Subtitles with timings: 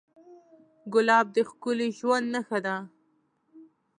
[0.93, 2.75] ګلاب د ښکلي ژوند نښه ده.